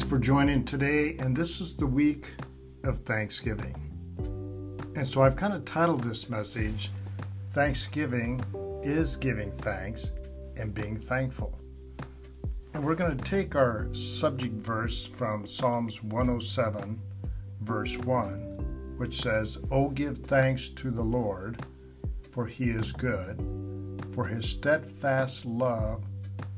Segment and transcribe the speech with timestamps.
[0.00, 2.32] Thanks for joining today, and this is the week
[2.84, 3.74] of Thanksgiving.
[4.96, 6.90] And so I've kind of titled this message
[7.52, 8.42] Thanksgiving
[8.82, 10.12] is Giving Thanks
[10.56, 11.60] and Being Thankful.
[12.72, 16.98] And we're going to take our subject verse from Psalms 107,
[17.60, 21.62] verse 1, which says, Oh, give thanks to the Lord,
[22.30, 23.38] for he is good,
[24.14, 26.02] for his steadfast love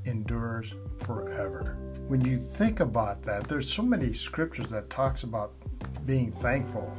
[0.05, 1.92] endures forever.
[2.09, 5.53] When you think about that, there's so many scriptures that talks about
[6.05, 6.93] being thankful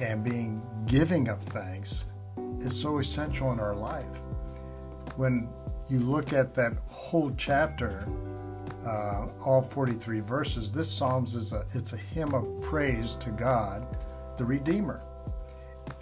[0.00, 2.06] and being giving of thanks
[2.60, 4.22] is so essential in our life.
[5.16, 5.48] When
[5.88, 8.08] you look at that whole chapter,
[8.86, 13.86] uh, all 43 verses, this Psalms is a it's a hymn of praise to God,
[14.36, 15.02] the Redeemer.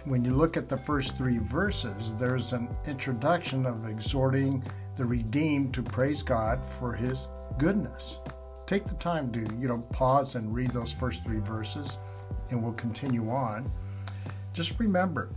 [0.05, 4.63] When you look at the first three verses, there's an introduction of exhorting
[4.95, 8.19] the redeemed to praise God for his goodness.
[8.65, 11.97] Take the time to, you know, pause and read those first three verses
[12.49, 13.71] and we'll continue on.
[14.53, 15.29] Just remember,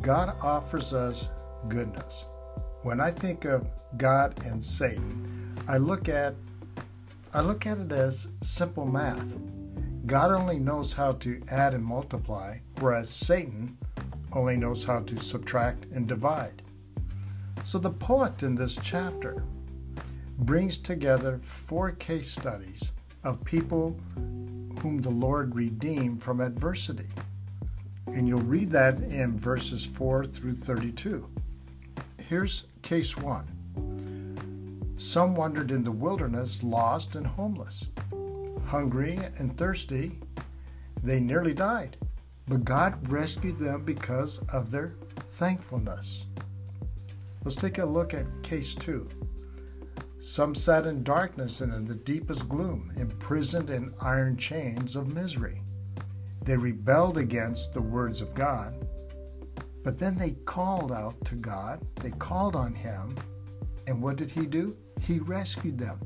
[0.00, 1.28] God offers us
[1.68, 2.26] goodness.
[2.82, 6.34] When I think of God and Satan, I look at
[7.34, 9.26] I look at it as simple math.
[10.06, 13.76] God only knows how to add and multiply, whereas Satan
[14.32, 16.62] only knows how to subtract and divide.
[17.64, 19.42] So the poet in this chapter
[20.38, 22.92] brings together four case studies
[23.24, 23.98] of people
[24.80, 27.08] whom the Lord redeemed from adversity.
[28.06, 31.28] And you'll read that in verses 4 through 32.
[32.28, 33.46] Here's case one
[34.96, 37.88] Some wandered in the wilderness, lost and homeless,
[38.64, 40.20] hungry and thirsty.
[41.02, 41.96] They nearly died,
[42.46, 44.94] but God rescued them because of their
[45.30, 46.26] thankfulness.
[47.44, 49.08] Let's take a look at case two.
[50.20, 55.62] Some sat in darkness and in the deepest gloom, imprisoned in iron chains of misery.
[56.42, 58.74] They rebelled against the words of God,
[59.84, 63.14] but then they called out to God, they called on Him,
[63.86, 64.76] and what did He do?
[65.00, 66.00] He rescued them,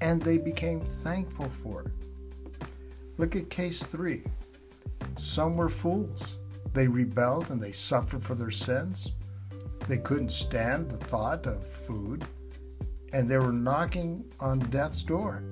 [0.00, 1.92] and they became thankful for it.
[3.16, 4.24] Look at case three.
[5.16, 6.38] Some were fools.
[6.72, 9.12] They rebelled and they suffered for their sins.
[9.86, 12.26] They couldn't stand the thought of food,
[13.12, 15.42] and they were knocking on death's door.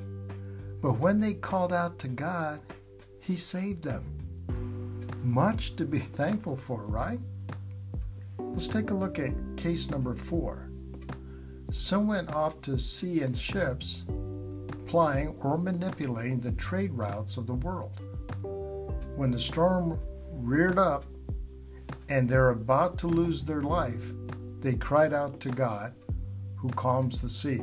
[0.80, 2.60] But when they called out to God,
[3.20, 4.04] He saved them.
[5.22, 7.20] Much to be thankful for, right?
[8.38, 10.70] Let's take a look at case number four.
[11.70, 14.04] Some went off to sea in ships,
[14.86, 18.00] plying or manipulating the trade routes of the world.
[19.14, 20.00] When the storm
[20.32, 21.04] reared up
[22.08, 24.12] and they're about to lose their life,
[24.60, 25.94] they cried out to God,
[26.60, 27.62] who calms the sea.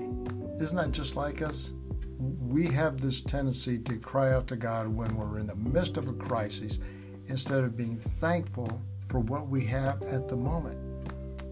[0.59, 1.71] Isn't that just like us?
[2.17, 6.07] We have this tendency to cry out to God when we're in the midst of
[6.07, 6.79] a crisis
[7.27, 10.83] instead of being thankful for what we have at the moment.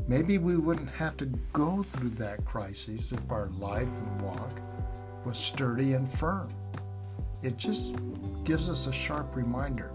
[0.07, 4.59] Maybe we wouldn't have to go through that crisis if our life and walk
[5.23, 6.49] was sturdy and firm.
[7.43, 7.95] It just
[8.43, 9.91] gives us a sharp reminder.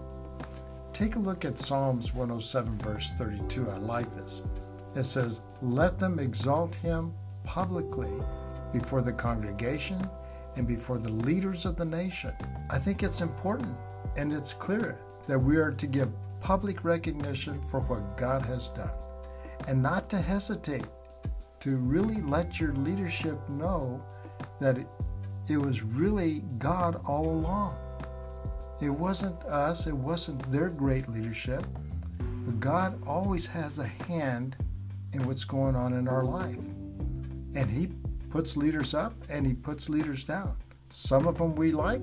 [0.93, 3.69] Take a look at Psalms 107, verse 32.
[3.69, 4.41] I like this.
[4.95, 7.13] It says, Let them exalt him
[7.43, 8.11] publicly
[8.73, 10.01] before the congregation
[10.55, 12.33] and before the leaders of the nation.
[12.69, 13.75] I think it's important
[14.17, 16.09] and it's clear that we are to give
[16.41, 18.91] public recognition for what God has done
[19.67, 20.85] and not to hesitate
[21.59, 24.03] to really let your leadership know
[24.59, 24.87] that it,
[25.47, 27.77] it was really God all along.
[28.81, 31.65] It wasn't us, it wasn't their great leadership,
[32.17, 34.57] but God always has a hand
[35.13, 36.57] in what's going on in our life.
[37.55, 37.89] And He
[38.29, 40.55] puts leaders up and He puts leaders down.
[40.89, 42.01] Some of them we like,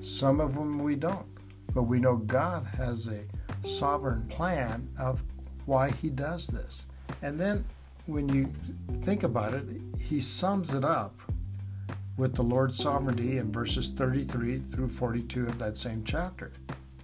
[0.00, 1.26] some of them we don't.
[1.74, 3.24] But we know God has a
[3.66, 5.22] sovereign plan of
[5.66, 6.86] why He does this.
[7.22, 7.64] And then
[8.06, 8.50] when you
[9.02, 9.64] think about it,
[10.00, 11.20] He sums it up
[12.16, 16.52] with the Lord's sovereignty in verses 33 through 42 of that same chapter.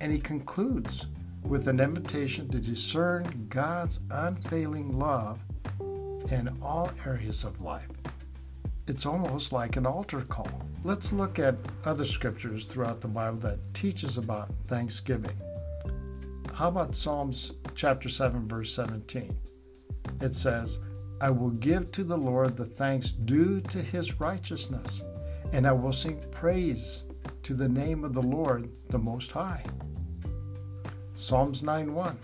[0.01, 1.07] And He concludes
[1.43, 5.41] with an invitation to discern God's unfailing love
[6.31, 7.89] in all areas of life.
[8.87, 10.51] It's almost like an altar call.
[10.85, 15.37] Let's look at other scriptures throughout the Bible that teaches about thanksgiving.
[16.55, 19.37] How about Psalms chapter 7 verse 17?
[20.21, 20.79] It says,
[21.21, 25.03] "I will give to the Lord the thanks due to his righteousness,
[25.53, 27.05] and I will sing praise
[27.43, 29.65] to the name of the Lord the most high."
[31.15, 32.17] Psalms 9:1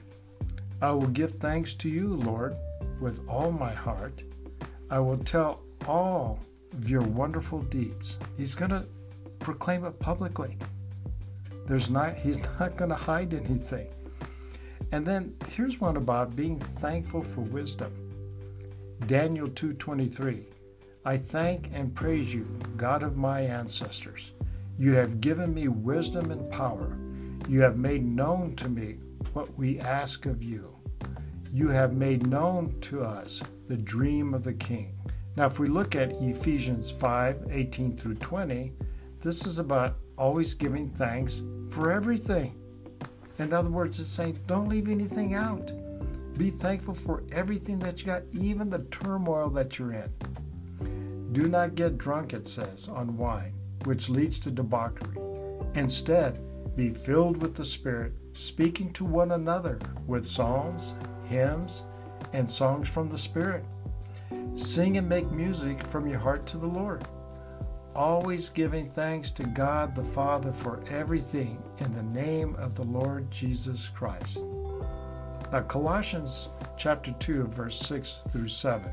[0.81, 2.57] I will give thanks to you, Lord,
[3.03, 4.23] with all my heart.
[4.89, 6.39] I will tell all
[6.73, 8.19] of your wonderful deeds.
[8.37, 8.87] He's going to
[9.41, 10.57] proclaim it publicly.
[11.67, 13.89] There's not he's not going to hide anything.
[14.93, 17.93] And then here's one about being thankful for wisdom.
[19.07, 20.45] Daniel 2:23
[21.05, 22.45] I thank and praise you,
[22.77, 24.31] God of my ancestors.
[24.79, 26.97] You have given me wisdom and power.
[27.49, 28.99] You have made known to me
[29.33, 30.82] what we ask of you.
[31.55, 34.97] You have made known to us the dream of the king.
[35.37, 38.73] Now, if we look at Ephesians 5 18 through 20,
[39.21, 42.59] this is about always giving thanks for everything.
[43.39, 45.71] In other words, it's saying don't leave anything out.
[46.39, 51.33] Be thankful for everything that you got, even the turmoil that you're in.
[51.33, 53.53] Do not get drunk, it says, on wine,
[53.85, 55.19] which leads to debauchery.
[55.75, 56.41] Instead,
[56.77, 60.95] be filled with the Spirit, speaking to one another with psalms,
[61.33, 61.85] hymns,
[62.35, 63.65] and songs from the Spirit.
[64.55, 67.05] Sing and make music from your heart to the Lord,
[67.97, 73.31] always giving thanks to God the Father for everything in the name of the Lord
[73.31, 74.41] Jesus Christ.
[75.51, 78.91] Now, Colossians chapter 2, verse 6 through 7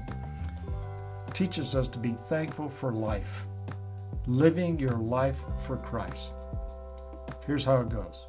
[1.33, 3.47] teaches us to be thankful for life,
[4.27, 6.33] living your life for Christ.
[7.45, 8.28] Here's how it goes.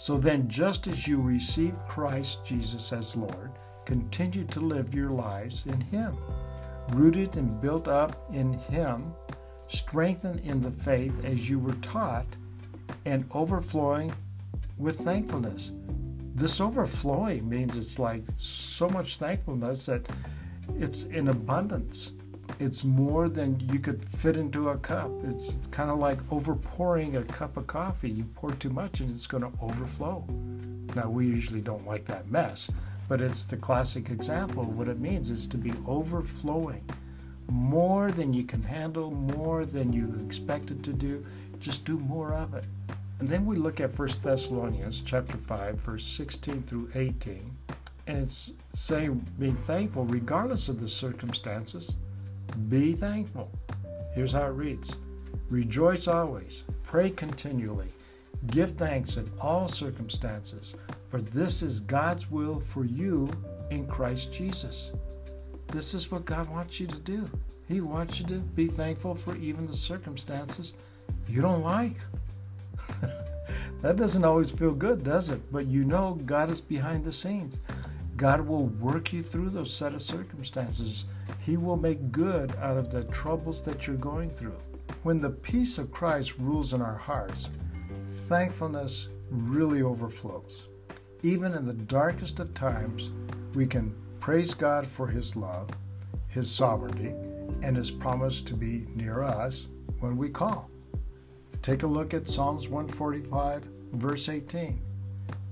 [0.00, 3.50] So then, just as you receive Christ Jesus as Lord,
[3.84, 6.16] continue to live your lives in Him,
[6.92, 9.12] rooted and built up in Him,
[9.68, 12.24] strengthened in the faith as you were taught,
[13.04, 14.10] and overflowing
[14.78, 15.72] with thankfulness.
[16.34, 20.08] This overflowing means it's like so much thankfulness that
[20.78, 22.14] it's in abundance
[22.60, 25.10] it's more than you could fit into a cup.
[25.24, 28.10] It's kind of like overpouring a cup of coffee.
[28.10, 30.26] You pour too much and it's going to overflow.
[30.94, 32.70] Now, we usually don't like that mess,
[33.08, 36.84] but it's the classic example of what it means is to be overflowing.
[37.48, 41.24] More than you can handle, more than you expected to do,
[41.60, 42.66] just do more of it.
[43.20, 47.56] And then we look at 1 Thessalonians chapter 5, verse 16 through 18,
[48.06, 51.96] and it's saying being thankful regardless of the circumstances
[52.68, 53.50] be thankful.
[54.14, 54.96] Here's how it reads
[55.48, 57.92] Rejoice always, pray continually,
[58.48, 60.74] give thanks in all circumstances,
[61.08, 63.30] for this is God's will for you
[63.70, 64.92] in Christ Jesus.
[65.68, 67.28] This is what God wants you to do.
[67.68, 70.74] He wants you to be thankful for even the circumstances
[71.28, 71.96] you don't like.
[73.82, 75.40] that doesn't always feel good, does it?
[75.52, 77.60] But you know God is behind the scenes.
[78.20, 81.06] God will work you through those set of circumstances.
[81.38, 84.58] He will make good out of the troubles that you're going through.
[85.04, 87.48] When the peace of Christ rules in our hearts,
[88.26, 90.68] thankfulness really overflows.
[91.22, 93.10] Even in the darkest of times,
[93.54, 95.70] we can praise God for His love,
[96.28, 97.14] His sovereignty,
[97.62, 99.68] and His promise to be near us
[100.00, 100.68] when we call.
[101.62, 104.78] Take a look at Psalms 145, verse 18.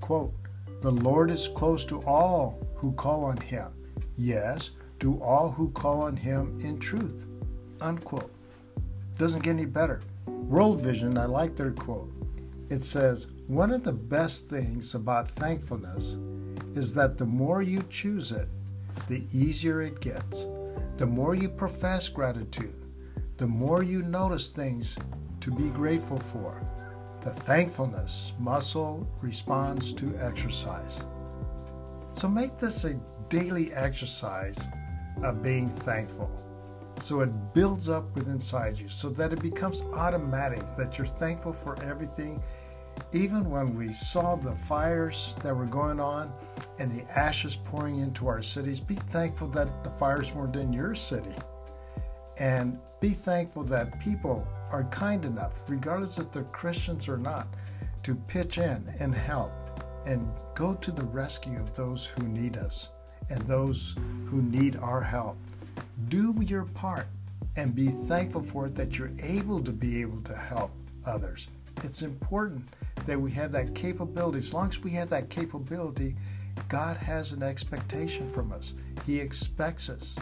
[0.03, 0.35] Quote,
[0.81, 3.73] the Lord is close to all who call on him.
[4.17, 4.71] Yes,
[5.01, 7.27] to all who call on him in truth.
[7.81, 8.33] Unquote.
[9.17, 10.01] Doesn't get any better.
[10.27, 12.13] World Vision, I like their quote.
[12.71, 16.19] It says, One of the best things about thankfulness
[16.75, 18.49] is that the more you choose it,
[19.09, 20.47] the easier it gets.
[20.97, 22.75] The more you profess gratitude,
[23.37, 24.97] the more you notice things
[25.41, 26.61] to be grateful for
[27.21, 31.05] the thankfulness muscle responds to exercise.
[32.13, 32.95] So make this a
[33.29, 34.59] daily exercise
[35.23, 36.31] of being thankful.
[36.99, 41.53] So it builds up within inside you so that it becomes automatic that you're thankful
[41.53, 42.43] for everything.
[43.13, 46.33] Even when we saw the fires that were going on
[46.79, 50.95] and the ashes pouring into our cities, be thankful that the fires weren't in your
[50.95, 51.35] city.
[52.39, 57.49] And be thankful that people are kind enough, regardless if they're Christians or not,
[58.03, 59.53] to pitch in and help
[60.07, 62.91] and go to the rescue of those who need us
[63.29, 63.97] and those
[64.27, 65.37] who need our help.
[66.09, 67.07] Do your part
[67.57, 70.71] and be thankful for it that you're able to be able to help
[71.05, 71.49] others.
[71.85, 72.67] It's important
[73.07, 74.39] that we have that capability.
[74.39, 76.17] As long as we have that capability,
[76.69, 78.75] God has an expectation from us.
[79.07, 80.17] He expects us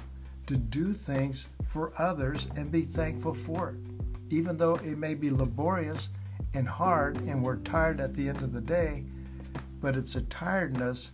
[0.46, 3.95] to do things for others and be thankful for it
[4.30, 6.10] even though it may be laborious
[6.54, 9.04] and hard and we're tired at the end of the day,
[9.80, 11.12] but it's a tiredness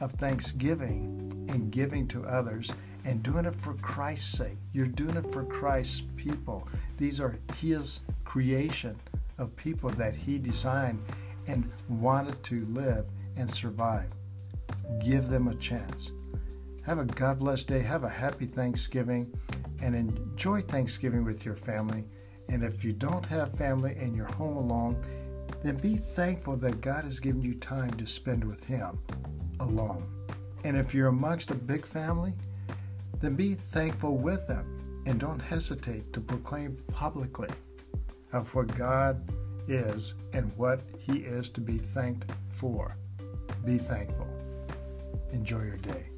[0.00, 2.72] of thanksgiving and giving to others
[3.04, 4.58] and doing it for Christ's sake.
[4.72, 6.68] You're doing it for Christ's people.
[6.98, 8.96] These are His creation
[9.38, 11.02] of people that He designed
[11.46, 14.08] and wanted to live and survive.
[15.02, 16.12] Give them a chance.
[16.82, 17.80] Have a God blessed day.
[17.80, 19.32] Have a happy Thanksgiving
[19.82, 22.04] and enjoy Thanksgiving with your family
[22.50, 25.02] And if you don't have family and you're home alone,
[25.62, 28.98] then be thankful that God has given you time to spend with Him
[29.60, 30.06] alone.
[30.64, 32.34] And if you're amongst a big family,
[33.20, 37.48] then be thankful with them and don't hesitate to proclaim publicly
[38.32, 39.22] of what God
[39.68, 42.96] is and what He is to be thanked for.
[43.64, 44.28] Be thankful.
[45.32, 46.09] Enjoy your day.